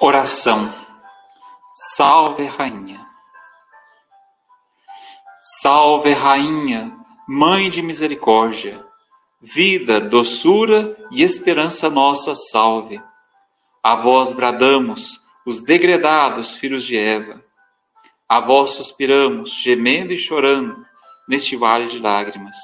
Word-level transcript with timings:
Oração. 0.00 0.74
Salve, 1.96 2.44
Rainha. 2.46 3.06
Salve, 5.62 6.12
Rainha, 6.12 6.92
Mãe 7.28 7.70
de 7.70 7.80
Misericórdia, 7.80 8.84
vida, 9.40 10.00
doçura 10.00 10.96
e 11.12 11.22
esperança 11.22 11.88
nossa, 11.88 12.34
salve. 12.34 13.00
A 13.82 13.94
vós 13.94 14.32
bradamos, 14.32 15.20
os 15.46 15.60
degredados 15.60 16.54
filhos 16.56 16.84
de 16.84 16.96
Eva. 16.96 17.42
A 18.28 18.40
vós 18.40 18.72
suspiramos, 18.72 19.50
gemendo 19.50 20.12
e 20.12 20.18
chorando, 20.18 20.84
neste 21.28 21.56
vale 21.56 21.86
de 21.86 22.00
lágrimas. 22.00 22.56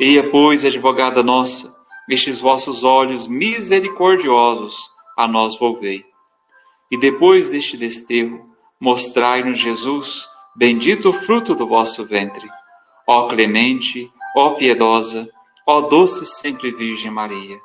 Eia, 0.00 0.28
pois, 0.28 0.64
advogada 0.64 1.22
nossa, 1.22 1.74
estes 2.08 2.40
vossos 2.40 2.82
olhos 2.82 3.26
misericordiosos 3.28 4.90
a 5.16 5.28
nós 5.28 5.56
volvei. 5.56 6.07
E 6.90 6.98
depois 6.98 7.48
deste 7.48 7.76
desterro, 7.76 8.48
mostrai-nos 8.80 9.58
Jesus, 9.58 10.26
bendito 10.56 11.10
o 11.10 11.12
fruto 11.12 11.54
do 11.54 11.66
vosso 11.66 12.04
ventre. 12.06 12.48
Ó 13.06 13.28
clemente, 13.28 14.10
ó 14.36 14.50
piedosa, 14.50 15.28
ó 15.66 15.80
doce 15.82 16.24
sempre 16.24 16.70
Virgem 16.70 17.10
Maria. 17.10 17.58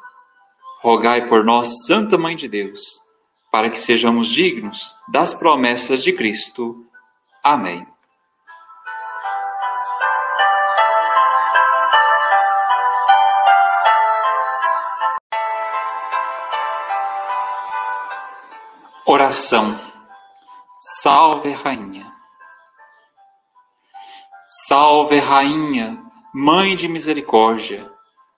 Rogai 0.82 1.28
por 1.28 1.46
nós, 1.46 1.86
Santa 1.86 2.18
Mãe 2.18 2.36
de 2.36 2.48
Deus, 2.50 2.82
para 3.52 3.70
que 3.70 3.78
sejamos 3.78 4.28
dignos 4.28 4.94
das 5.08 5.34
promessas 5.34 6.04
de 6.04 6.12
Cristo. 6.12 6.86
Amém. 7.42 7.86
Oração. 19.06 19.78
Salve, 21.02 21.52
Rainha. 21.52 22.10
Salve, 24.66 25.20
Rainha, 25.20 26.02
Mãe 26.34 26.74
de 26.78 26.88
Misericórdia, 26.88 27.92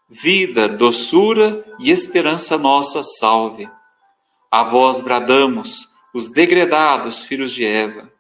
vida, 0.10 0.68
doçura 0.68 1.64
e 1.78 1.92
esperança 1.92 2.58
nossa, 2.58 3.04
salve. 3.04 3.70
A 4.50 4.64
vós 4.64 5.02
bradamos, 5.02 5.88
os 6.16 6.30
degredados 6.30 7.22
filhos 7.22 7.52
de 7.52 7.64
Eva. 7.64 8.12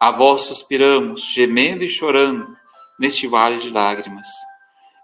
A 0.00 0.10
vós 0.10 0.44
suspiramos, 0.44 1.20
gemendo 1.20 1.84
e 1.84 1.88
chorando, 1.88 2.56
neste 2.98 3.26
vale 3.26 3.58
de 3.58 3.68
lágrimas. 3.68 4.26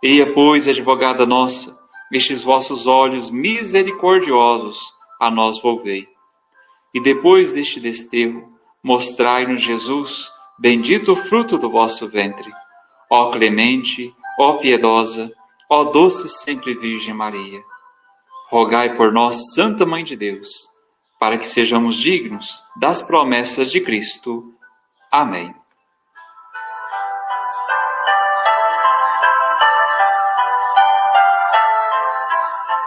Eia, 0.02 0.32
pois, 0.32 0.66
advogada 0.66 1.26
nossa, 1.26 1.78
estes 2.10 2.42
vossos 2.42 2.86
olhos 2.86 3.28
misericordiosos 3.28 4.78
a 5.20 5.30
nós 5.30 5.60
volvei 5.60 6.13
e 6.94 7.00
depois 7.00 7.50
deste 7.50 7.80
desterro, 7.80 8.52
mostrai-nos 8.80 9.60
Jesus, 9.60 10.30
bendito 10.56 11.12
o 11.12 11.16
fruto 11.16 11.58
do 11.58 11.68
vosso 11.68 12.08
ventre. 12.08 12.48
Ó 13.10 13.30
clemente, 13.32 14.14
ó 14.38 14.54
piedosa, 14.54 15.32
ó 15.68 15.82
doce 15.84 16.28
sempre 16.28 16.74
Virgem 16.74 17.12
Maria. 17.12 17.60
Rogai 18.48 18.96
por 18.96 19.12
nós, 19.12 19.52
Santa 19.52 19.84
Mãe 19.84 20.04
de 20.04 20.14
Deus, 20.14 20.68
para 21.18 21.36
que 21.36 21.46
sejamos 21.46 21.96
dignos 21.96 22.62
das 22.78 23.02
promessas 23.02 23.72
de 23.72 23.80
Cristo. 23.80 24.54
Amém. 25.10 25.52